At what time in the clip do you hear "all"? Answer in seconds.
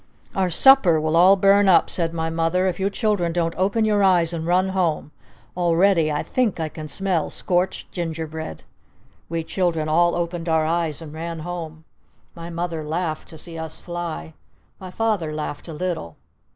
1.15-1.35, 9.87-10.15